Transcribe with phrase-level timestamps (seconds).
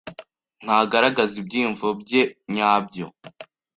[0.63, 2.21] Ntagaragaza ibyiyumvo bye
[2.53, 3.07] nyabyo.